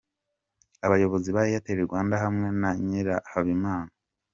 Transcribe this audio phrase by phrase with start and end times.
[0.85, 3.91] Abayobozi ba Airtel Rwanda hamwe na Nyirahabimana.